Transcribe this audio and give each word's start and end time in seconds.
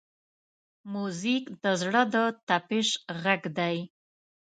موزیک 0.93 1.45
د 1.63 1.65
زړه 1.81 2.01
د 2.13 2.15
طپش 2.47 2.87
غږ 3.23 3.41
دی. 3.57 3.77